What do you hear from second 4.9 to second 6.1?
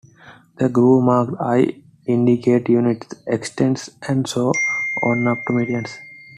on up to millions.